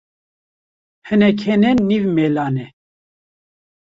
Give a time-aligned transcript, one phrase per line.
[1.07, 2.65] Hinek hene nîv mela ne